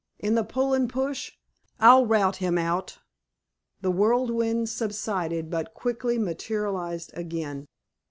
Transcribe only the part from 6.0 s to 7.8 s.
materialized again.